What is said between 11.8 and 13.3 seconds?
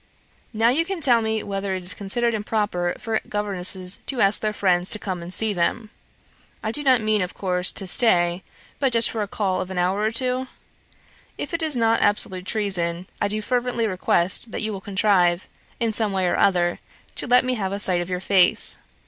absolute treason, I